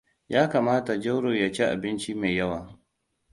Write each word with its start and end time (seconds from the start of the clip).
Ya 0.27 0.47
kamata 0.49 0.97
Jauro 0.97 1.35
ya 1.35 1.51
ci 1.51 1.63
abinci 1.63 2.13
mai 2.15 2.35
yawa. 2.37 2.79